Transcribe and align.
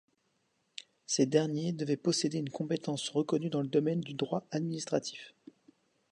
Ces 1.05 1.27
derniers 1.27 1.73
devaient 1.73 1.95
posséder 1.95 2.39
une 2.39 2.49
compétence 2.49 3.07
reconnue 3.09 3.51
dans 3.51 3.61
le 3.61 3.67
domaine 3.67 4.01
du 4.01 4.15
droit 4.15 4.47
administratif. 4.49 5.35